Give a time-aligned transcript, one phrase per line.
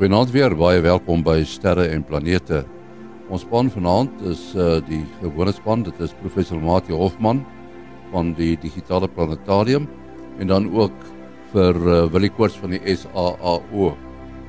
[0.00, 2.62] Goeienaand weer, baie welkom by Sterre en Planete.
[3.28, 7.42] Ons span vanaand is uh die gewone span, dit is professor Mati Hofman
[8.08, 9.84] van die Digitale Planetarium
[10.40, 10.96] en dan ook
[11.52, 13.92] vir uh, Willie Koorts van die SAAO.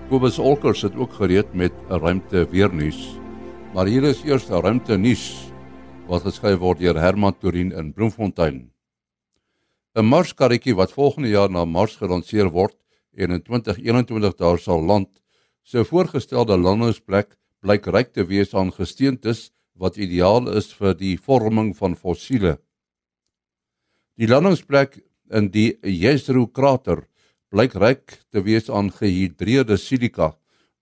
[0.08, 3.20] Kobus Olker sit ook gereed met 'n ruimte weer nuus.
[3.76, 5.52] Maar hier is eers 'n ruimte nuus
[6.08, 8.72] wat geskryf word deur Herman Torin in Bloemfontein.
[9.96, 12.78] 'n Marskarretjie wat volgende jaar na Mars gelanseer word
[13.18, 15.21] en in 2021 daar sal land
[15.64, 21.72] Sy voorgestelde landingsplek blyk ryk te wees aan gesteentes wat ideaal is vir die vorming
[21.78, 22.58] van fossiele.
[24.18, 25.00] Die landingsplek
[25.32, 27.06] in die Jezero krater
[27.54, 30.34] blyk ryk te wees aan gehidreerde silika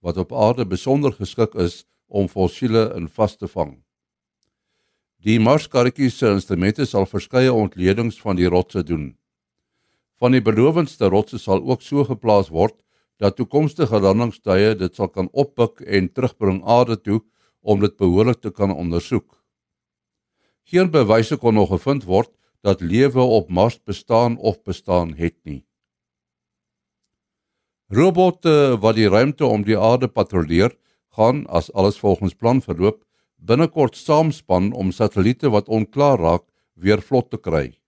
[0.01, 3.77] wat op aarde besonder geskik is om fossiele in vas te vang.
[5.19, 9.17] Die Marskarretjie se instrumente sal verskeie ontledings van die rotse doen.
[10.19, 12.77] Van die belowendste rotse sal ook so geplaas word
[13.19, 17.19] dat toekomstige landingstye dit sal kan oppik en terugbring aarde toe
[17.59, 19.35] om dit behoorlik te kan ondersoek.
[20.63, 22.31] Geen bewyse kon nog gevind word
[22.63, 25.65] dat lewe op Mars bestaan of bestaan het nie.
[27.89, 30.75] Robotte wat die ruimte om die aarde patrolleer,
[31.09, 33.01] gaan as alles volgens plan verloop,
[33.35, 37.79] binnekort saamspan om satelliete wat onklaar raak weer vlot te kry.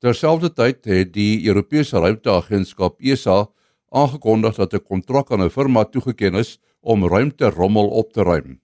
[0.00, 3.50] Terselfdertyd het die Europese Ruimteagentskap ESA
[3.90, 8.60] aangekondig dat 'n kontrak aan 'n firma toegeken is om ruimterommel op te ruim.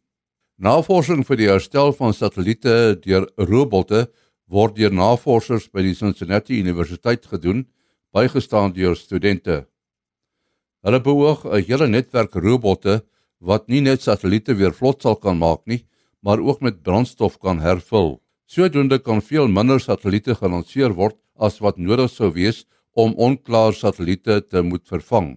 [0.57, 4.11] Navorsing vir die herstel van satelliete deur robotte
[4.49, 7.67] word deur navorsers by die Cincinnati Universiteit gedoen,
[8.13, 9.67] bygestaan deur studente.
[10.83, 13.05] Hulle beoog 'n hele netwerk robotte
[13.41, 15.85] wat nie net satelliete weer vlot sal kan maak nie,
[16.23, 18.23] maar ook met brandstof kan hervul.
[18.47, 22.65] Sodoende kan veel minder satelliete gelanseer word as wat nodig sou wees
[22.97, 25.35] om onklaar satelliete te moet vervang.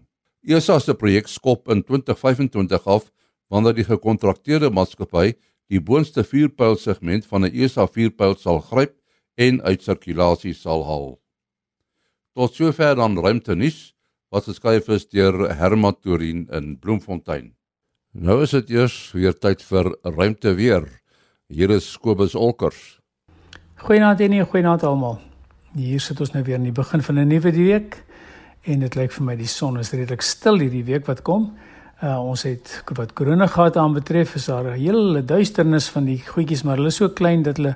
[0.48, 3.10] ESA se projek skop in 2025 af
[3.52, 5.34] wanneer die gekontrakteerde maatskappy
[5.70, 8.96] die boonste vuurpyl segment van 'n ESA vuurpyl sal gryp
[9.38, 11.20] en uit sirkulasie sal haal.
[12.34, 13.94] Tot sover dan ruimte nuus
[14.32, 17.56] wat geskryf is deur Herman Torin in Bloemfontein.
[18.14, 20.86] Nou is dit eers weer tyd vir ruimte weer.
[21.50, 23.00] Hier is Kobus Olkers.
[23.76, 25.29] Goeienaand en goeienaand almal.
[25.78, 28.04] Hier sit ons nou weer in die begin van 'n nuwe week
[28.66, 31.54] en dit lyk vir my die son is redelik stil hierdie week wat kom.
[32.02, 36.18] Uh ons het wat korona gehad aan betref is daar 'n hele duisternis van die
[36.26, 37.76] goedjies maar hulle is so klein dat hulle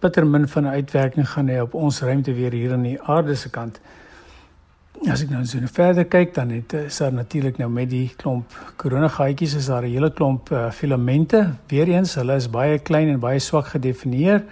[0.00, 3.34] bitter min van 'n uitwerking gaan hê op ons ruimte weer hier aan die aarde
[3.34, 3.80] se kant.
[5.06, 8.72] As ek nou so verder kyk dan het is daar natuurlik nou met die klomp
[8.76, 11.52] korona gaatjies is daar 'n hele klomp uh, filamente.
[11.68, 14.42] Weereens hulle is baie klein en baie swak gedefinieer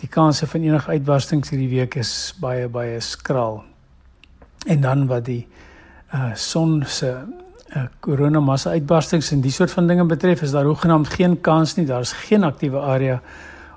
[0.00, 3.62] die kanse van enige uitbarstings hierdie week is baie baie skraal.
[4.66, 5.46] En dan wat die
[6.14, 7.10] uh son se
[7.76, 11.86] uh koronamassa uitbarstings en die soort van dinge betref, is daar hoegenaamd geen kans nie.
[11.86, 13.20] Daar's geen aktiewe area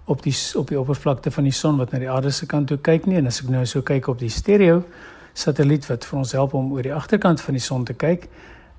[0.05, 2.77] op die op die oppervlakte van die son wat na die aarde se kant toe
[2.77, 3.17] kyk nie.
[3.17, 4.83] En as ek nou so kyk op die stereo
[5.37, 8.29] satelliet wat vir ons help om oor die agterkant van die son te kyk,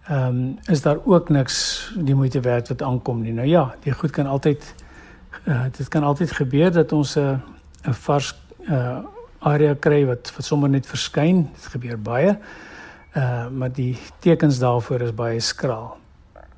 [0.08, 1.56] ehm um, is daar ook niks
[1.94, 3.32] die moeite werd wat aankom nie.
[3.32, 4.74] Nou ja, die goed kan altyd
[5.46, 7.38] uh, dit kan altyd gebeur dat ons 'n uh,
[7.88, 8.34] 'n vars
[8.68, 8.98] uh,
[9.38, 11.48] area kry wat wat sommer net verskyn.
[11.54, 12.38] Dit gebeur baie.
[13.16, 15.96] Uh maar die tekens daarvoor is baie skraal.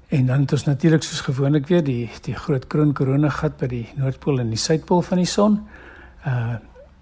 [0.09, 3.86] En dan het ons natuurlik soos gewoonlik weer die die groot kroon koronagat by die
[3.97, 5.60] noordpool en die suidpool van die son.
[6.26, 6.59] Uh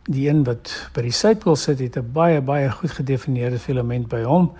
[0.09, 4.23] die een wat by die suidpool sit het 'n baie baie goed gedefinieerde filament by
[4.23, 4.53] hom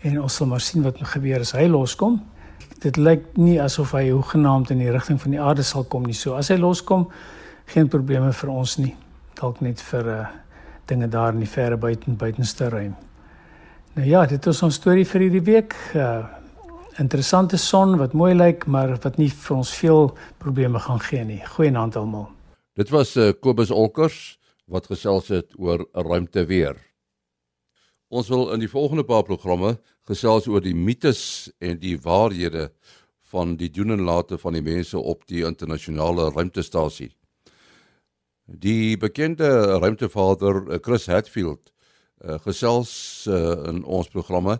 [0.00, 2.20] en ons sal maar sien wat gebeur as hy loskom
[2.80, 6.16] dit lyk nie asof hy hoegenaamd in die rigting van die aarde sal kom nie.
[6.16, 7.08] So as hy loskom,
[7.70, 8.94] geen probleme vir ons nie.
[9.40, 10.26] Dalk net vir uh
[10.90, 12.96] dinge daar in die verre buiten buitenste ruim.
[13.94, 15.76] Nou ja, dit is ons storie vir hierdie week.
[15.94, 16.24] Uh
[16.98, 20.10] interessante son wat mooi lyk, maar wat nie vir ons veel
[20.42, 21.38] probleme gaan gee nie.
[21.54, 22.26] Goeienaand almal.
[22.76, 24.40] Dit was uh, Kobus Olkers
[24.70, 26.76] wat gesels het oor ruimte weer.
[28.10, 29.76] Ons wil in die volgende paar programme
[30.10, 32.72] gesels oor die mites en die waarhede
[33.30, 37.12] van die doen en late van die mense op die internasionale ruimtestasie.
[38.50, 42.90] Die bekende ruimtevader eh, Chris Hadfield uh, gesels
[43.30, 44.58] uh, in ons programme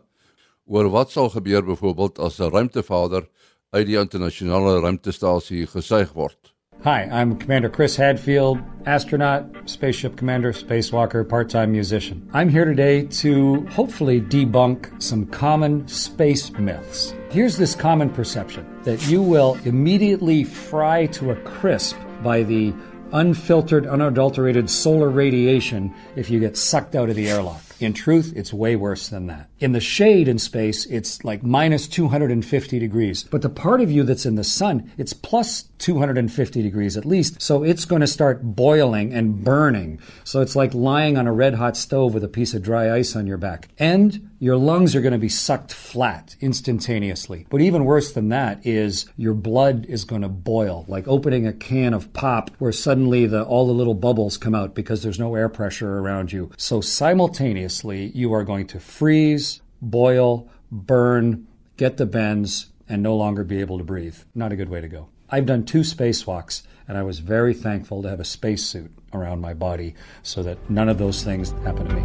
[0.71, 3.27] oor wat sal gebeur byvoorbeeld as 'n ruimtevader
[3.75, 6.55] uit die internasionale ruimtestasie gesuig word.
[6.83, 12.27] Hi, I'm Commander Chris Hadfield, astronaut, spaceship commander, spacewalker, part time musician.
[12.33, 17.13] I'm here today to hopefully debunk some common space myths.
[17.29, 22.73] Here's this common perception that you will immediately fry to a crisp by the
[23.13, 27.61] unfiltered, unadulterated solar radiation if you get sucked out of the airlock.
[27.81, 29.49] In truth, it's way worse than that.
[29.59, 33.25] In the shade in space, it's like minus 250 degrees.
[33.25, 37.41] But the part of you that's in the sun, it's plus 250 degrees at least.
[37.41, 39.99] So it's going to start boiling and burning.
[40.25, 43.17] So it's like lying on a red hot stove with a piece of dry ice
[43.17, 43.69] on your back.
[43.79, 47.47] And your lungs are going to be sucked flat instantaneously.
[47.49, 51.53] But even worse than that is your blood is going to boil, like opening a
[51.53, 55.35] can of pop where suddenly the, all the little bubbles come out because there's no
[55.35, 56.51] air pressure around you.
[56.59, 57.70] So simultaneously,
[58.15, 61.47] you are going to freeze, boil, burn,
[61.77, 64.17] get the bends, and no longer be able to breathe.
[64.35, 65.09] Not a good way to go.
[65.31, 69.55] I've done two spacewalks, and I was very thankful to have a spacesuit around my
[69.55, 72.03] body so that none of those things happen to me.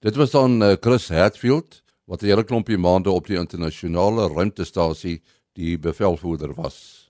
[0.00, 5.20] Dit was dan uh, Chris Hatfield wat 'n hele klompie maande op die internasionale ruimtestasie
[5.52, 7.07] die bevelvoerder was.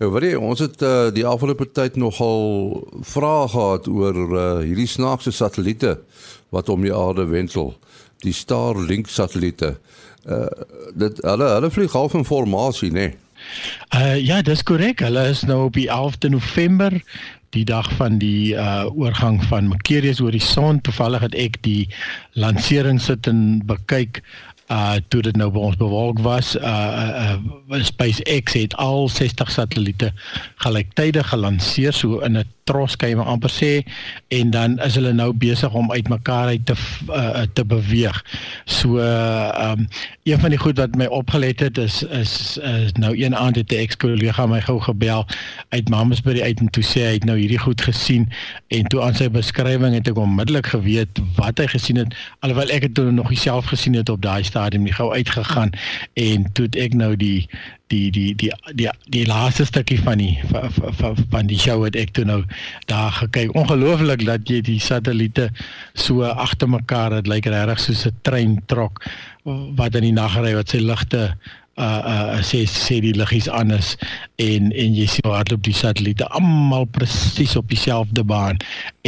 [0.00, 4.88] Nou, weet jy, ons het uh, die afgelope tyd nogal vrae gehad oor uh, hierdie
[4.88, 5.98] snaakse satelliete
[6.54, 7.74] wat om die aarde wendel,
[8.24, 9.76] die Starlink satelliete.
[10.24, 10.46] Uh
[11.00, 13.10] dit hulle hulle vlieg half in formasie, né?
[13.10, 13.12] Nee?
[13.94, 15.00] Uh ja, dis korrek.
[15.00, 16.96] Hulle is nou op die 11de November
[17.54, 21.88] die dag van die uh oorgang van Mercurius oor die son toevallig het ek die
[22.38, 24.20] lansering sit en bekyk
[24.70, 27.34] uh toe dit nou by ons bewolk was uh,
[27.70, 30.12] uh SpaceX het al 60 satelliete
[30.62, 33.72] gelyktydig gelanseer so in 'n tros kan jy maar amper sê
[34.28, 36.76] en dan is hulle nou besig om uitmekaar uit te
[37.08, 38.24] uh, te beweeg.
[38.64, 39.88] So ehm um,
[40.22, 43.72] een van die goed wat my opgelet het is is, is nou een aand het
[43.72, 45.26] 'n ex-kollega my gou gebel
[45.68, 48.28] uit Mamasbury uit en toe sê hy het nou hierdie goed gesien
[48.68, 52.94] en toe aan sy beskrywing het ek onmiddellik geweet wat hy gesien het alhoewel ek
[52.94, 55.70] dit nog nie self gesien het op daai stadium nie gou uitgegaan
[56.14, 57.48] en toe ek nou die
[57.90, 62.14] die die die die die laaste stukkie van die van, van die show het ek
[62.16, 62.42] toe nou
[62.90, 63.54] daar gekyk.
[63.58, 65.50] Ongelooflik dat jy die satelliete
[65.94, 69.02] so agter mekaar het lyk regtig soos 'n trein trok
[69.76, 71.34] wat in die nag ry wat sy ligte
[71.80, 73.94] uh uh sê sê die liggies anders
[74.36, 78.58] en en jy sien hardloop die satelliete almal presies op dieselfde baan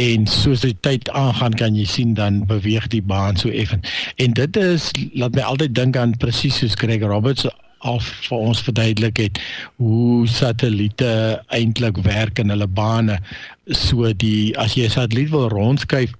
[0.01, 3.83] en soos die tyd aangaan kan jy sien dan beweeg die baan so effen
[4.17, 7.45] en dit is laat my altyd dink aan presies soos Greg Roberts
[7.83, 9.41] al vir ons verduidelik het
[9.81, 13.19] hoe satelliete eintlik werk in hulle bane.
[13.67, 16.15] So die as jy 'n satelliet wil rondskuif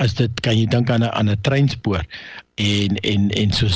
[0.00, 2.02] as dit kan jy dink aan 'n aan 'n treinspoor
[2.54, 3.66] en en en so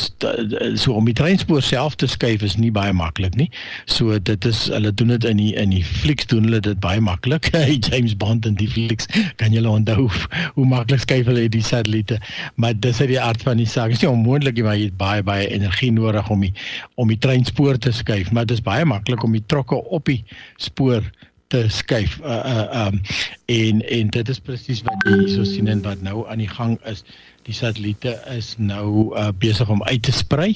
[0.74, 3.48] so om die treinspoor self te skuif is nie baie maklik nie.
[3.90, 7.00] So dit is hulle doen dit in die in die flieks doen hulle dit baie
[7.02, 7.50] maklik.
[7.88, 9.10] James Bond en die flieks
[9.42, 10.10] kan jy onthou hoe,
[10.54, 12.20] hoe maklik skuif hulle die satelliete.
[12.54, 13.96] Maar dis uit die aard van die saak.
[13.96, 16.52] Dit is onmoontlik jy het baie baie energie nodig om die
[16.94, 20.22] om die treinspoor te skuif, maar dit is baie maklik om die trokke op die
[20.62, 21.02] spoor
[21.50, 22.20] te skuif.
[22.22, 23.00] Uh uh um
[23.50, 26.78] en en dit is presies wat jy hierso sien en wat nou aan die gang
[26.86, 27.02] is
[27.48, 30.50] die satelliete is nou uh, besig om uit te sprei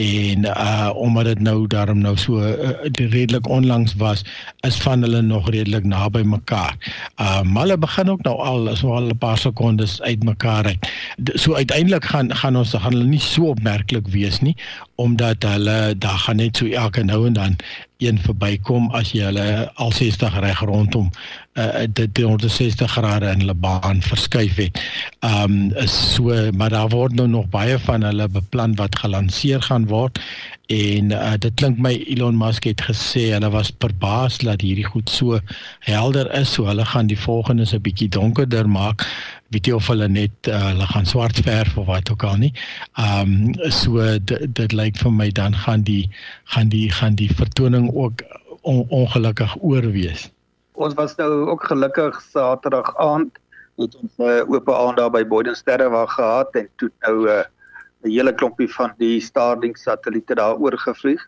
[0.00, 2.72] en uh omdat dit nou daarom nou so uh,
[3.12, 4.24] redelik onlangs was
[4.66, 6.76] is van hulle nog redelik naby mekaar.
[7.20, 10.88] Uh maar hulle begin ook nou al so al 'n paar sekondes uit mekaar uit.
[11.34, 14.56] So uiteindelik gaan gaan ons gaan hulle nie so opmerklik wees nie
[14.94, 17.56] omdat hulle daar gaan net so elke nou en dan
[18.00, 21.10] een verbykom as jy hulle al 60 reg rondom
[21.58, 24.78] uh dit 360 grade in hulle baan verskuif het.
[25.26, 29.86] Um is so maar daar word nou nog baie van hulle beplan wat gelanseer gaan
[29.90, 30.20] word
[30.70, 35.10] en uh, dit klink my Elon Musk het gesê hulle was verbaas dat hierdie goed
[35.10, 35.40] so
[35.88, 39.02] helder is so hulle gaan die volgende se bietjie donkerder maak
[39.50, 42.52] weet jy of hulle net uh, hulle gaan swart verf of wat ook al nie.
[42.94, 46.10] Um so dit lyk vir my dan gaan die
[46.54, 48.22] gaan die gaan die vertoning ook
[48.62, 50.28] on, ongelukkig oorwees.
[50.80, 53.38] Ons was nou ook gelukkig Saterdag aand
[53.80, 57.16] het ons 'n uh, eh, oop aand daar by Boydensterre waar gehad en toe nou
[57.24, 57.44] 'n uh,
[58.04, 61.20] 'n hele klompie van die Starlink satelliete daar oorgevlieg.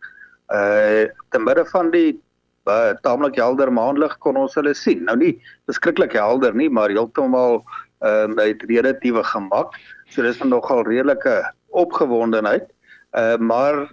[0.48, 2.20] Uh te midde van die
[2.64, 5.04] uh, taamlik helder maanlig kon ons hulle sien.
[5.04, 7.62] Nou nie beskiklik helder nie, maar heeltemal
[8.02, 9.76] ehm uh, uit relatiewe gemak.
[10.10, 12.70] So dis nogal redelike opgewondenheid.
[13.12, 13.92] Uh maar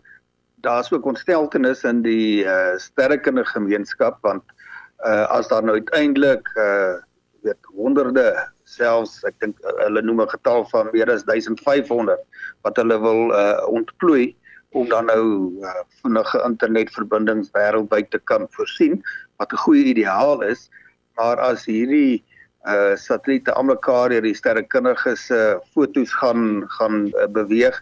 [0.61, 4.43] daar's ook ontsteltenis in die uh sterrekundige gemeenskap want
[5.05, 6.97] uh as daar nou uiteindelik uh
[7.41, 12.19] weet honderde selfs ek dink hulle noem 'n getal van meer as 1500
[12.61, 14.35] wat hulle wil uh ontplooi
[14.69, 19.01] om dan nou uh, vinnige internetverbindings wêreldwyd te kan voorsien
[19.37, 20.69] wat 'n goeie ideaal is
[21.15, 22.23] maar as hierdie
[22.67, 27.77] uh satelliete almekaar deur die sterrekundiges uh, fotos gaan gaan uh, beweeg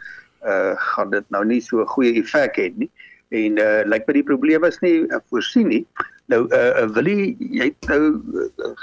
[0.45, 2.91] uh gaan dit nou nie so 'n goeie effek hê nie.
[3.29, 5.85] En uh lyk my die probleem is nie uh, voorsien nie.
[6.27, 8.73] Nou uh, uh wil jy jy nou uh,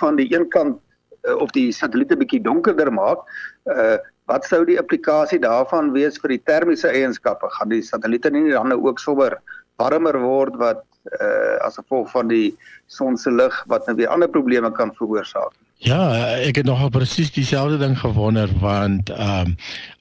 [0.00, 0.80] van die een kant
[1.24, 3.22] uh, of die satelliete bietjie donkerder maak,
[3.70, 7.48] uh wat sou die implikasie daarvan wees vir die termiese eienskappe?
[7.58, 9.36] Gaan die satelliete nie dan nou ook sommer
[9.76, 10.84] warmer word wat
[11.20, 12.56] uh as gevolg van die
[12.86, 15.52] son se lig wat nou weer ander probleme kan veroorsaak?
[15.84, 16.00] Ja,
[16.40, 19.56] ek het nogal presies dieselfde ding gewonder want ehm um,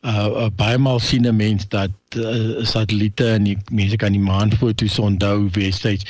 [0.06, 4.24] uh, uh baie maal sien 'n mens dat uh, satelliete en die mense kan die
[4.24, 6.08] maanfoto's onthou westyds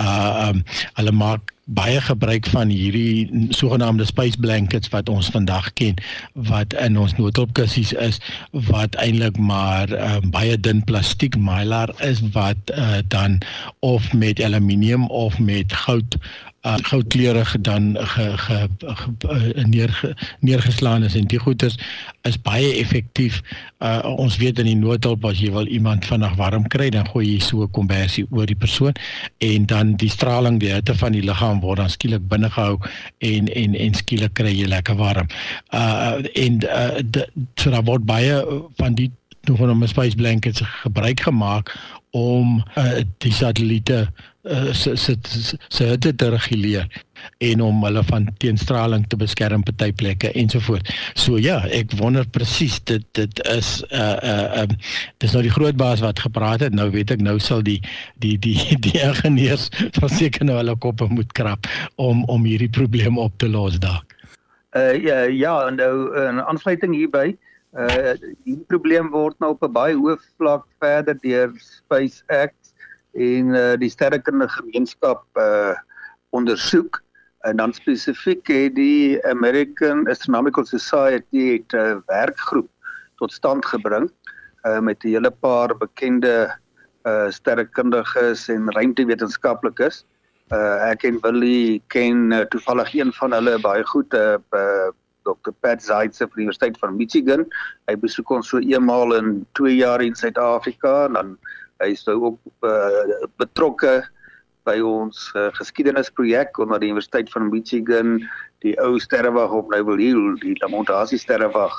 [0.00, 0.64] uh um
[0.98, 5.98] hulle maak baie gebruik van hierdie sogenaamde space blankets wat ons vandag ken
[6.46, 8.20] wat in ons noodopkussies is
[8.70, 13.40] wat eintlik maar um, baie dun plastiek mylar is wat uh, dan
[13.80, 16.18] of met aluminium of met goud
[16.66, 21.78] uh, goudkleurig dan ge, ge, ge neerge, neergeslaan is en die goeders
[22.22, 23.40] is baie effektief.
[23.78, 27.26] Uh, ons weet in die noodhulp as jy wil iemand vinnig warm kry, dan gooi
[27.26, 28.92] jy so 'n kombersie oor die persoon
[29.38, 32.78] en dan die straling die hitte van die liggaam word dan skielik binne gehou
[33.18, 35.28] en en en skielik kry jy lekker warm.
[35.72, 37.26] Uh en uh, de,
[37.56, 38.44] so daar word baie
[38.76, 39.10] van die
[39.46, 41.70] 'n space blankets gebruik gemaak
[42.10, 44.08] om uh, die satelliete
[44.46, 45.16] uh, se se
[45.68, 46.88] se hitte te reguleer
[47.38, 50.88] en om hulle van teenstraling te beskerm tye plekke ensovoort.
[51.18, 54.76] So ja, ek wonder presies dit dit is uh, uh, um,
[55.22, 56.76] dis nou die groot baas wat gepraat het.
[56.76, 57.80] Nou weet ek nou sal die
[58.22, 63.34] die die die ingenieurs verseker nou hulle koppe moet krap om om hierdie probleem op
[63.42, 64.14] te los dalk.
[64.76, 67.36] Uh ja, ja, nou 'n aansluiting hierby.
[67.76, 72.65] Uh die probleem word nou op 'n baie hoë vlak verder deur SpaceX
[73.16, 75.74] en uh, die sterrekundige gemeenskap uh
[76.34, 76.98] ondersoek
[77.48, 82.68] en dan spesifiek het die American Astronomical Society 'n uh, werkgroep
[83.16, 84.10] tot stand gebring
[84.66, 86.50] uh met 'n hele paar bekende
[87.06, 90.04] uh sterrekundiges en ruimtewetenskaplikes.
[90.50, 94.90] Uh ek en Willie ken uh, toevallig een van hulle baie goed uh, uh
[95.26, 95.50] Dr.
[95.60, 97.46] Pat Zaitse van die Universiteit van Michigan.
[97.90, 101.38] Hy besoek ons so eenmaal in 2 jaar in Suid-Afrika en dan
[101.82, 104.00] hy is nou ook uh, betrokke
[104.66, 108.18] by ons uh, geskiedenisprojek onder die Universiteit van Michigan
[108.64, 111.76] die ou sterrewag op Naval Hill die Lamontasie sterrewag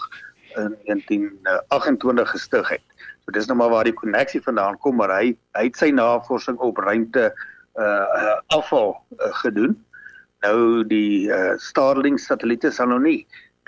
[0.58, 2.86] in 1928 gestig het.
[3.26, 6.58] So dis nou maar waar die koneksie vandaan kom maar hy hy het sy navorsing
[6.64, 7.32] op ruimte
[7.78, 9.76] uh afval uh, gedoen.
[10.46, 13.20] Nou die uh, Starlink satelliete sal nou nie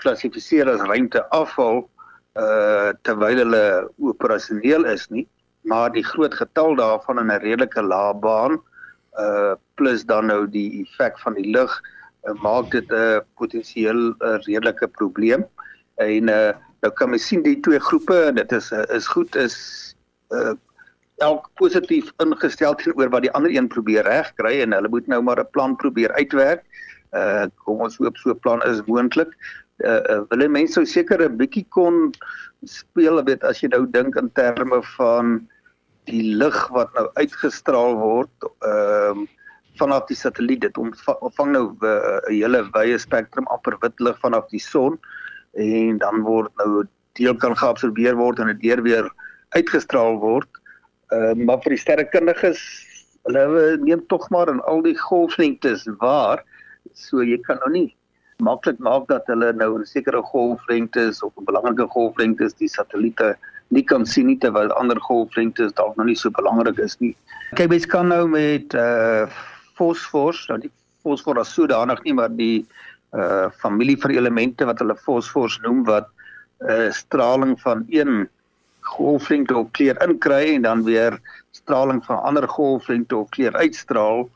[0.02, 1.84] klassifiseer as ruimteafval
[2.40, 3.64] uh terwyl hulle
[3.98, 5.26] operasioneel is nie
[5.62, 8.60] maar die groot getal daarvan in 'n redelike lae baan
[9.18, 11.80] uh plus dan nou die effek van die lug
[12.24, 15.46] uh, maak dit 'n uh, potensieel uh, redelike probleem
[15.96, 19.36] en uh nou kan mens sien die twee groepe en dit is uh, is goed
[19.36, 19.56] is
[20.30, 20.54] uh
[21.20, 25.40] elk positief ingestel teenoor wat die ander een probeer regkry en hulle moet nou maar
[25.40, 26.64] 'n plan probeer uitwerk.
[27.12, 29.28] Uh kom ons hoop so 'n plan is moontlik.
[29.80, 32.12] Uh, uh wil mense sou seker 'n bietjie kon
[32.68, 35.38] speel weet as jy nou dink in terme van
[36.10, 39.28] die lig wat nou uitgestraal word ehm um,
[39.80, 44.18] vanaf die satelliet dit ontvang nou eh, 'n uh, hele wye spektrum amper wit lig
[44.20, 44.98] vanaf die son
[45.56, 46.84] en dan word nou
[47.16, 49.08] deel kan geabsorbeer word en dit weer weer
[49.56, 50.48] uitgestraal word.
[51.12, 52.60] Ehm uh, maar vir die sterrekundiges
[53.24, 56.44] hulle neem tog maar in al die golflengtes waar
[56.92, 57.88] so jy kan nou nie
[58.40, 63.36] maklik maak dat hulle nou 'n sekere golflengtes of belangrike golflengtes die satelliete
[63.68, 67.14] nie kan sien nie terwyl ander golflengtes dalk nog nie so belangrik is nie.
[67.54, 69.26] Kyk, mens kan nou met uh
[69.78, 70.70] fosfor, nou die
[71.02, 72.66] fosfor as sodanig nie, maar die
[73.14, 76.10] uh familie van elemente wat hulle fosfors noem wat
[76.66, 78.28] uh straling van een
[78.80, 81.18] golflengte op kleur inkry en dan weer
[81.50, 84.28] straling van ander golflengte op kleur uitstraal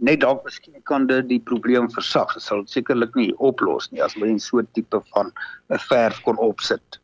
[0.00, 2.32] net dalk miskien kan dit die probleem versag.
[2.34, 5.32] Dit sal sekerlik nie oplos nie as mens so 'n tipe van
[5.70, 7.00] 'n verf kon opsit.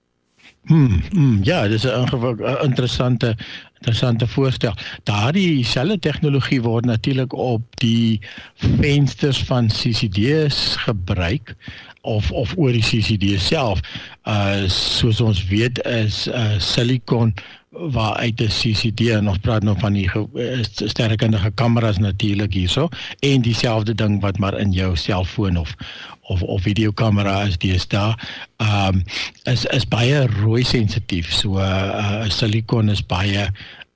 [0.67, 3.37] Hmm, hmm ja, dis 'n interessante
[3.77, 4.75] interessante voorstel.
[5.05, 8.21] Daardie selfde tegnologie word natuurlik op die
[8.55, 11.55] vensters van CCD's gebruik
[12.01, 13.81] of of oor die CCD self.
[14.25, 17.35] Uh soos ons weet is uh silikon
[17.79, 22.89] waar uit die CCD en ons praat nou van die uh, sterrekundige kameras natuurlik hierso
[23.21, 25.75] en dieselfde ding wat maar in jou selfoon of
[26.27, 28.15] of of videokamera is deesdae
[28.57, 29.03] ehm um,
[29.45, 31.33] is is baie rooi sensitief.
[31.33, 33.47] So uh, uh silikon is baie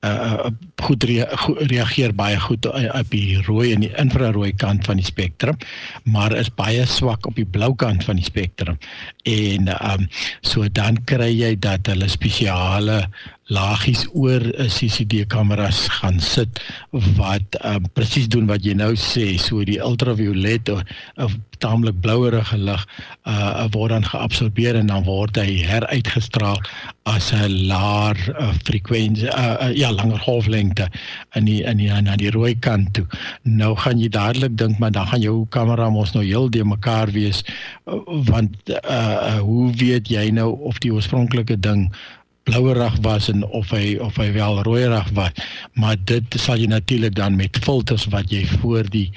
[0.00, 0.48] 'n uh,
[0.80, 5.04] goed, rea goed reageer baie goed op die rooi en die infrarooi kant van die
[5.04, 5.58] spektrum,
[6.04, 8.78] maar is baie swak op die blou kant van die spektrum.
[9.28, 10.08] En ehm um,
[10.40, 13.02] so dan kry jy dat hulle spesiale
[13.50, 16.62] lagies oor 'n CCD kameras gaan sit
[17.18, 20.82] wat um, presies doen wat jy nou sê so die ultraviolet of,
[21.16, 22.86] of taamlik blouerige lig
[23.28, 26.60] uh word dan geabsorbeer en dan word hy heruitgestraal
[27.10, 30.88] as 'n laer uh, frekwensie uh, uh, ja langer golflengte
[31.34, 33.06] in die in die na die rooi kant toe.
[33.42, 37.10] Nou gaan jy dadelik dink maar dan gaan jou kamera mos nou heel de mekaar
[37.10, 37.42] wees
[37.86, 41.90] uh, want uh, uh hoe weet jy nou of die oorspronklike ding
[42.50, 45.34] blouerig was en of hy of hy wel rooierig was
[45.78, 49.08] maar dit sal jy natuurlik dan met filters wat jy voor die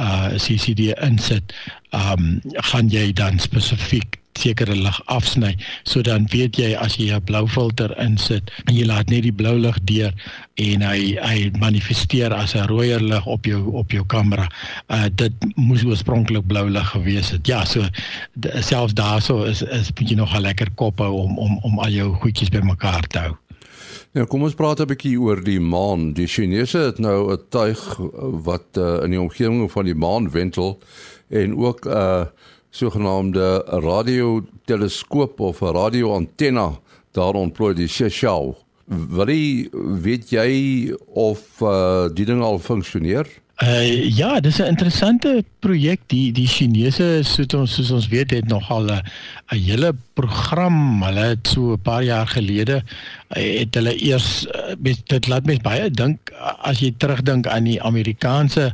[0.00, 1.54] uh CCD insit
[1.96, 7.24] um gaan jy dan spesifiek sekere lig afsny so dan weet jy as jy 'n
[7.24, 10.12] blou filter insit en jy laat net die blou lig deur
[10.60, 14.48] en hy hy manifesteer as 'n rooier lig op jou op jou kamera.
[14.88, 17.46] Uh dit moes oorspronklik blou lig gewees het.
[17.46, 17.84] Ja, so
[18.60, 21.90] selfs daarso is is moet jy nog 'n lekker kop hou om om om al
[21.90, 23.36] jou goedjies bymekaar te hou.
[24.12, 26.12] Ja, kom ons praat 'n bietjie oor die maan.
[26.12, 27.78] Die Chinese het nou 'n tuig
[28.44, 30.78] wat uh, in die omgewing van die maan wentel
[31.28, 32.24] en ook 'n uh,
[32.70, 36.78] sogenaamde radioteleskoop of 'n radioantenna
[37.12, 38.56] daar ontplooi die Xiao.
[38.86, 39.70] Wie
[40.02, 43.26] weet jy of uh, die ding al funksioneer?
[43.62, 46.00] Uh, ja, dis 'n interessante projek.
[46.12, 49.02] Die die Chinese soos ons soos ons weet het nogal 'n
[49.52, 51.02] 'n hele program.
[51.02, 52.82] Hulle het so 'n paar jaar gelede
[53.30, 54.46] het hulle eers
[54.78, 56.32] met dit laat mens baie dink
[56.66, 58.72] as jy terugdink aan die Amerikaanse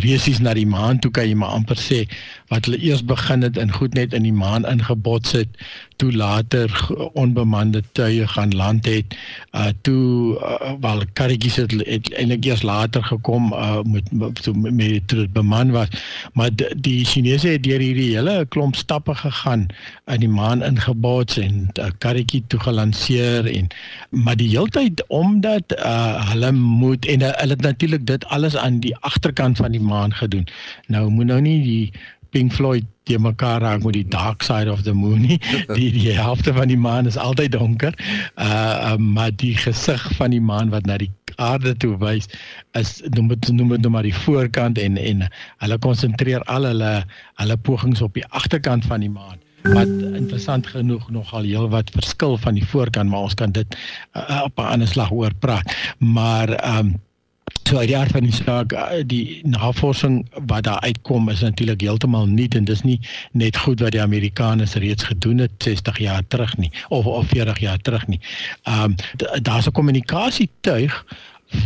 [0.00, 2.06] resies na die maan toe kan jy maar amper sê
[2.48, 5.60] wat hulle eers begin het en goed net in die maan ingebots het
[6.00, 6.72] toe later
[7.12, 9.12] onbemande tuie gaan land het
[9.52, 14.08] uh toe uh, wel karretjies het, het eintlik eers later gekom uh met
[14.40, 15.92] so met dit beman was
[16.32, 19.66] maar die Chinese het deur hierdie hele klomp stappe gegaan
[20.06, 23.68] in die maan ingebots en 'n karretjie toe gelanseer en
[24.10, 28.80] maar die heeltyd omdat uh hulle moet en uh, hulle het natuurlik dit alles aan
[28.80, 30.46] die agterkant van die maan gedoen.
[30.86, 31.92] Nou moet nou nie die
[32.32, 35.38] Pink Floyd die mekaar raak met die dark side of the moon nie.
[35.78, 37.96] Die die helfte van die maan is altyd donker.
[38.36, 42.28] Uh, uh maar die gesig van die maan wat na die aarde toe wys
[42.78, 45.24] is noem dit noem dit nou maar die voorkant en en
[45.64, 46.92] hulle konsentreer al hulle
[47.40, 52.36] hulle pogings op die agterkant van die maan wat interessant genoeg nogal heel wat verskil
[52.44, 53.78] van die voorkant maar ons kan dit
[54.16, 56.96] uh, op 'n ander slag oor praat maar um
[57.68, 61.80] So uit die aard van die saak eh, die navorsing wat daar uitkom is natuurlik
[61.80, 63.00] heeltemal nuut en dis nie
[63.32, 67.58] net goed wat die Amerikaners reeds gedoen het 60 jaar terug nie of of 40
[67.58, 68.20] jaar terug nie.
[68.62, 68.94] Ehm um,
[69.42, 71.04] daar's 'n kommunikasietuig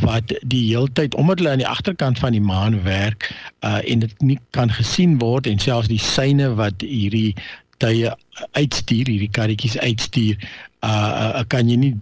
[0.01, 3.31] wat die heeltyd omdat hulle aan die agterkant van die maan werk
[3.61, 7.35] uh en dit nie kan gesien word en selfs die syne wat hierdie
[7.77, 8.17] tye
[8.53, 10.37] uitstuur hierdie karretjies uitstuur
[10.85, 11.95] uh, kan jy nie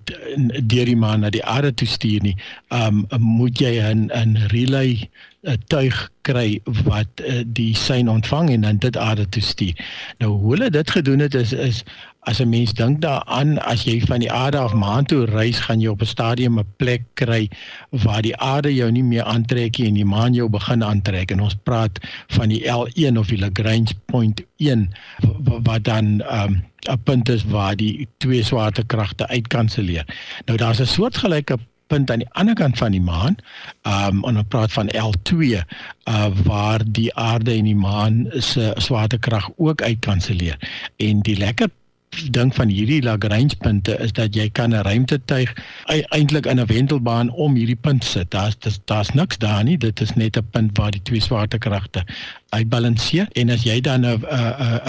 [0.62, 2.36] deur die maan na die aarde toe stuur nie.
[2.68, 5.08] Um moet jy 'n 'n relay
[5.42, 9.74] uh, tuig kry wat uh, die sein ontvang en dan dit aarde toe stuur.
[10.18, 11.84] Nou hoe hulle dit gedoen het is is
[12.24, 15.80] as 'n mens dink daaraan as jy van die aarde af maan toe reis, gaan
[15.80, 17.48] jy op 'n stadium 'n plek kry
[17.90, 21.40] waar die aarde jou nie meer aantrek nie en die maan jou begin aantrek en
[21.40, 24.90] ons praat van die L1 of die Lagrange point 1
[25.62, 30.04] wat dan um 'n punt is waar die twee swaartekragte uitkanselleer.
[30.46, 33.36] Nou daar's 'n soortgelyke punt aan die ander kant van die maan.
[33.82, 35.60] Um ons praat van L2
[36.08, 40.58] uh waar die aarde en die maan se swaartekrag ook uitkanselleer.
[40.96, 41.68] En die lekker
[42.30, 45.52] ding van hierdie Lagrange punte is dat jy kan 'n ruimtetuig
[46.10, 48.30] eintlik in 'n wentelbaan om hierdie punt sit.
[48.30, 49.78] Daar's daar's niks daar nie.
[49.78, 52.04] Dit is net 'n punt waar die twee swaartekragte
[52.48, 54.24] uitbalanseer en as jy dan 'n 'n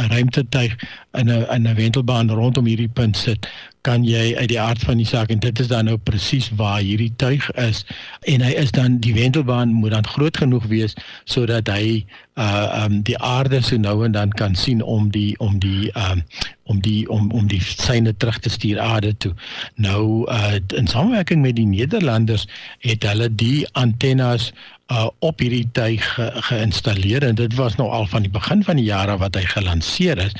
[0.01, 0.75] 'n ruimtetuig
[1.13, 3.47] in 'n in 'n wentelbaan rondom hierdie punt sit,
[3.85, 6.81] kan jy uit die aard van die saak en dit is dan nou presies waar
[6.81, 7.83] hierdie tuig is
[8.31, 10.97] en hy is dan die wentelbaan moet dan groot genoeg wees
[11.29, 12.01] sodat hy
[12.35, 16.23] uh um die aarde so nou en dan kan sien om die om die um
[16.65, 19.33] om die om om die syne terug te stuur aarde toe.
[19.75, 22.47] Nou uh in samewerking met die Nederlanders
[22.83, 24.51] het hulle die antennes
[24.93, 28.77] uh op hierdie tuig ge, geïnstalleer en dit was nou al van die begin van
[28.77, 30.35] die jare wat hy gelanseer is.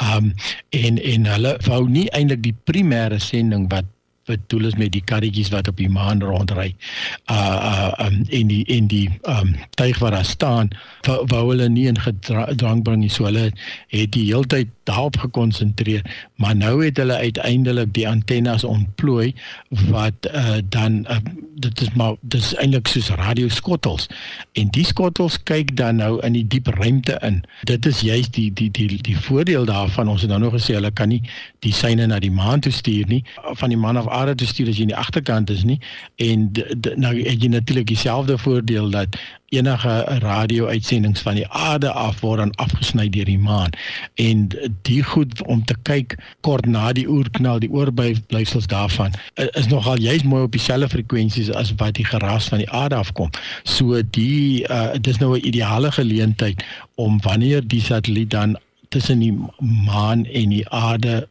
[0.00, 0.32] Um
[0.72, 3.84] en en hulle wou nie eintlik die primêre sending wat
[4.28, 6.74] bedoel is met die karretjies wat op die maan rondry.
[7.30, 10.70] Uh uh um, en die en die um tuig wat daar staan,
[11.06, 13.10] wou, wou hulle nie in gedrang bring nie.
[13.10, 13.50] So hulle
[13.88, 16.04] het die hele tyd daarop gekonsentreer,
[16.34, 19.34] maar nou het hulle uiteindelik die antennes ontplooi
[19.90, 21.20] wat uh dan uh,
[21.60, 24.08] dit is maar dis eintlik soos radioskottels.
[24.52, 27.42] En die skottels kyk dan nou in die diep ruimte in.
[27.68, 30.08] Dit is juist die die die die voordeel daarvan.
[30.08, 31.22] Ons het dan nog gesê hulle kan nie
[31.64, 33.22] die syne na die maan toe stuur nie.
[33.60, 35.78] Van die maan af aarde te stuur as jy in die agterkant is nie.
[36.16, 36.50] En
[36.96, 39.18] nou het jy natuurlik dieselfde voordeel dat
[39.50, 43.74] enige radio-uitsendings van die aarde af word dan afgesny deur die maan.
[44.14, 44.48] En
[44.86, 46.14] die goed om te kyk
[46.46, 51.74] kort na die oerknal die oorblyfsels daarvan is nogal juist mooi op dieselfde frekwensies as
[51.82, 53.30] wat die geras van die aarde afkom.
[53.62, 59.34] So die uh, dis nou 'n ideale geleentheid om wanneer die satelliet dan tussen die
[59.86, 61.28] maan en die aarde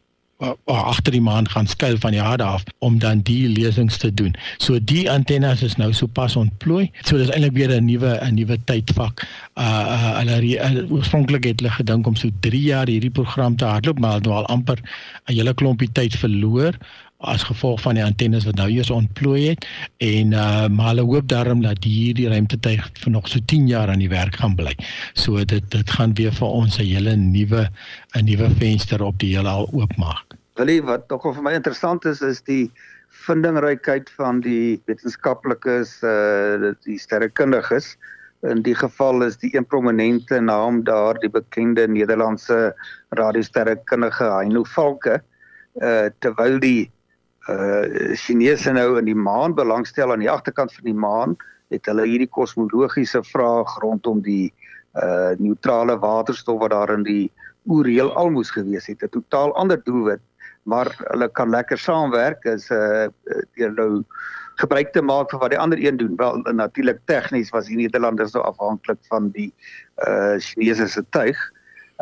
[0.64, 4.34] agter die maan gaan skuil van die aarde af om dan die lesings te doen.
[4.58, 6.90] So die antennes is nou sopas ontplooi.
[7.04, 9.26] So dis eintlik weer 'n nuwe 'n nuwe tydvak.
[9.54, 13.64] Uh, uh hulle uh, oorspronklik het hulle gedink om so 3 jaar hierdie program te
[13.64, 14.78] hardloop, maar hulle het nou al amper
[15.26, 16.76] 'n hele klompie tyd verloor
[17.20, 19.66] as gevolg van die antennes wat nou eers ontplooi het
[20.04, 24.00] en uh maar hulle hoop daarom dat hierdie ruimtetuig vir nog so 10 jaar aan
[24.00, 24.72] die werk gaan bly.
[25.12, 27.68] So dit dit gaan weer vir ons 'n hele nuwe
[28.16, 30.36] 'n nuwe venster op die heelal oopmaak.
[30.54, 32.70] Willie, wat tog vir my interessant is is die
[33.26, 37.96] vindingrykheid van die wetenskaplikes uh die sterrekundiges.
[38.42, 42.74] In die geval is die een prominente naam daar die bekende Nederlandse
[43.10, 45.20] radiosterrekundige Heino Valke
[45.82, 46.90] uh terwyl die
[47.50, 51.36] uh Chinese nou in die maan belangstel aan die agterkant van die maan,
[51.70, 54.52] het hulle hierdie kosmologiese vraag rondom die
[54.98, 57.30] uh neutrale waterstof wat daar in die
[57.70, 60.22] oereel almoes gewees het, 'n totaal ander doelwit,
[60.62, 63.08] maar hulle kan lekker saamwerk as uh,
[63.56, 64.04] deur nou
[64.60, 66.16] gebruik te maak van wat die ander een doen.
[66.16, 69.52] Wel natuurlik tegnies was die Nederlanders nou afhanklik van die
[70.06, 71.38] uh Chinese se tuig.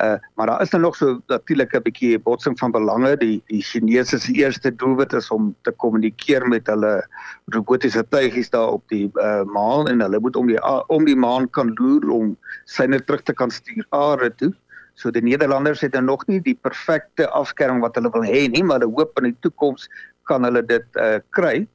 [0.03, 3.17] Uh maar daar is nou nog so natuurlik 'n bietjie botsing van belange.
[3.17, 7.07] Die die Chinese se eerste doelwit is om te kommunikeer met hulle
[7.47, 11.51] robotiese tuigies daar op die uh maan en hulle moet om die om die maan
[11.51, 14.55] kan loer om syne terug te kan stuur aarde toe.
[14.95, 18.63] So die Nederlanders het nou nog nie die perfekte afskerming wat hulle wil hê nie,
[18.63, 19.89] maar hulle hoop in die toekoms
[20.23, 21.67] kan hulle dit uh kry.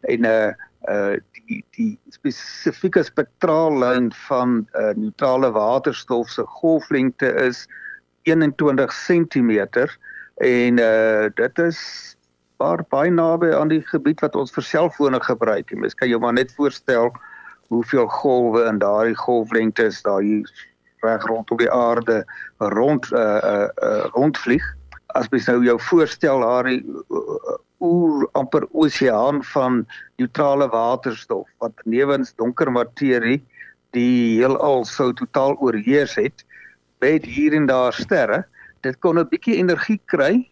[0.00, 0.52] En uh
[0.90, 1.16] uh
[1.46, 7.66] die die spesifieke spektraallyn van uh neutrale waterstof se golflengte is
[8.22, 9.50] 21 cm
[10.36, 11.80] en uh dit is
[12.56, 15.70] paar baie naby aan die gebied wat ons vir selfone gebruik.
[15.70, 17.12] Jy mens kan jou maar net voorstel
[17.72, 20.48] hoeveel golwe in daardie golflengte is daar hier
[21.04, 22.22] reg rondom die aarde
[22.58, 24.64] rond uh uh, uh rondvlieg.
[25.14, 26.80] As jy nou jou voorstel daardie
[27.80, 33.42] oer amper oseaan van neutrale waterstof wat newens donker materie
[33.94, 36.44] die heelal sou totaal oorheers het
[37.00, 38.44] met hier en daar sterre.
[38.80, 40.50] Dit kon 'n bietjie energie kry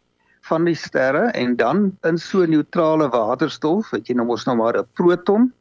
[0.49, 4.79] van die sterre en dan in so neutrale waterstof het jy nou mos nou maar
[4.79, 5.53] 'n proton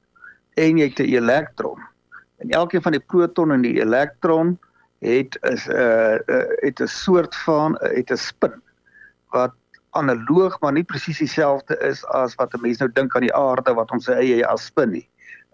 [0.58, 1.80] en jy het 'n elektron.
[2.38, 4.58] En elkeen van die proton en die elektron
[5.00, 8.62] het is 'n uh, uh, het 'n soort van uh, het 'n spin
[9.30, 9.54] wat
[9.92, 13.74] analoog maar nie presies dieselfde is as wat 'n mens nou dink aan die aarde
[13.74, 15.08] wat ons eie as spin nie.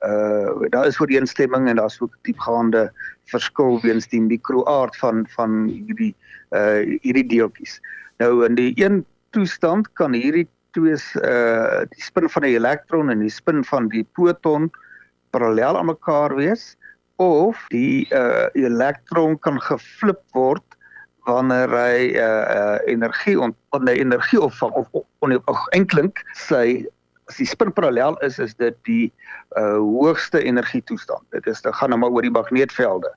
[0.06, 2.92] Uh daar is ooreenstemming en daar's ook diepgaande
[3.26, 6.16] verskil weens die mikroaard van van hierdie
[6.52, 7.82] uh hierdie deeltjies.
[8.18, 13.20] Nou in die een toestand kan hierdie twee uh die spin van die elektron en
[13.20, 14.72] die spin van die proton
[15.30, 16.76] parallel aan mekaar wees
[17.16, 20.67] of die uh elektron kan geflip word
[21.28, 26.86] wanneer hy uh, uh energie onder energie opvang of eintlik sy
[27.28, 29.12] as die spin parallel is is dit die
[29.60, 31.24] uh hoogste energie toestand.
[31.36, 33.12] Dit is dit gaan nou maar oor die magneetvelde.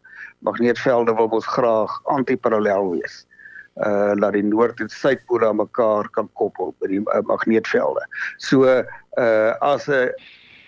[0.46, 3.22] Magneetvelde wil ons graag antiparallel wees.
[3.78, 8.02] Uh laat die noord en suidpole aan mekaar kan koppel by die uh, magneetvelde.
[8.38, 10.10] So uh as 'n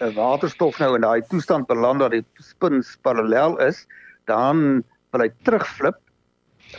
[0.03, 3.87] 'n waterstof nou in daai toestand beland dat die spins parallel is,
[4.27, 5.99] dan wil hy terugflip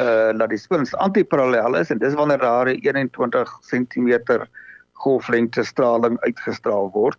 [0.02, 4.46] uh dat die spins antiparallel is en dis wanneer daar 'n 21 cm
[4.94, 7.18] golflengte straling uitgestraal word.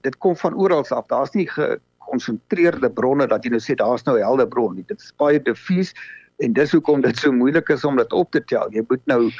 [0.00, 1.06] Dit kom van oral af.
[1.06, 4.84] Daar's nie gekonsentreerde bronne dat jy nou sê daar's nou 'n helder bron nie.
[4.86, 5.94] Dit is baie diffuus
[6.38, 8.70] en dis hoekom dit so moeilik is om dit op te tel.
[8.70, 9.30] Jy moet nou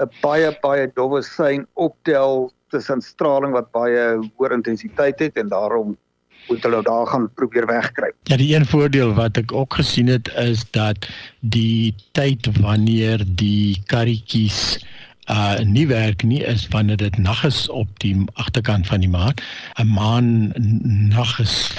[0.00, 5.96] 'n baie baie dowwe sein optel tussen straling wat baie hoër intensiteit het en daarom
[6.48, 8.12] moet hulle daar gaan probeer wegkry.
[8.22, 11.06] Ja, die een voordeel wat ek ook gesien het is dat
[11.40, 14.80] die tyd wanneer die karretjies
[15.30, 19.34] uh nie werk nie is wanneer dit nag is op die agterkant van die maan.
[19.78, 20.52] 'n Maan
[21.12, 21.70] nag is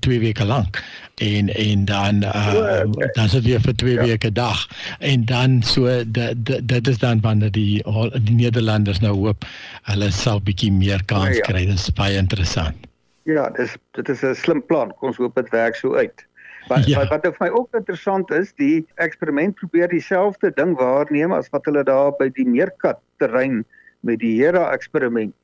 [0.00, 0.82] twee weke lank
[1.14, 2.82] en en dan uh,
[3.12, 4.02] dan is dit weer vir twee ja.
[4.02, 4.66] weke dag
[4.98, 7.82] en dan so dit dit is dan wanneer die
[8.22, 9.44] die Nederlanders nou hoop
[9.92, 11.48] hulle sal bietjie meer kans ja, ja.
[11.50, 11.66] kry.
[11.66, 12.89] Dit is baie interessant.
[13.28, 14.92] Ja, dis dit is 'n slim plan.
[15.00, 16.26] Ons hoop dit werk so uit.
[16.68, 16.98] Wat ja.
[16.98, 21.64] wat, wat vir my ook interessant is, die eksperiment probeer dieselfde ding waarneem as wat
[21.64, 23.64] hulle daar by die Meerkat terrein
[24.00, 25.34] met die Hera eksperiment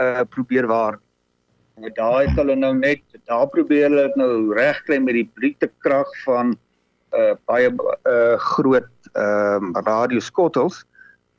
[0.00, 0.98] uh probeer waar.
[1.76, 5.70] En daar het hulle nou net daar probeer hulle dit nou regkry met die brute
[5.84, 6.56] krag van
[7.12, 10.84] uh baie uh groot ehm uh, radioskottels.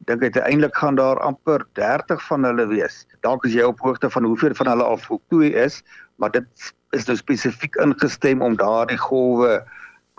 [0.08, 3.06] Dink uiteindelik gaan daar amper 30 van hulle wees.
[3.22, 5.84] Dalk is jy op hoogte van hoeveel van hulle al voltooi is,
[6.16, 9.62] maar dit is nou spesifiek ingestem om daardie golwe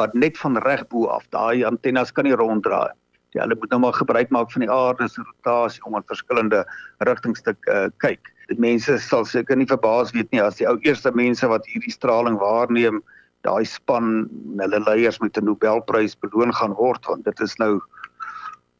[0.00, 2.94] wat net van reg bo af daai antennes kan nie ronddraai.
[3.34, 6.62] Ja, hulle moet nou maar gebruik maak van die aarde se rotasie om in verskillende
[6.98, 8.30] rigtings te uh, kyk.
[8.48, 11.92] Die mense sal seker nie verbaas weet nie as die ou eerste mense wat hierdie
[11.92, 13.02] straling waarneem,
[13.44, 14.28] daai span
[14.60, 17.82] hulle leiers met 'n Nobelprys beloon gaan word want dit is nou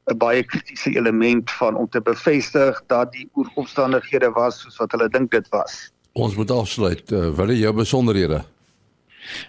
[0.04, 5.08] 'n baie kritiese element van om te bevestig dat die oorkomstandighede was soos wat hulle
[5.08, 5.92] dink dit was.
[6.12, 7.10] Ons moet afsluit.
[7.10, 8.44] Uh, wat is jou besonderhede?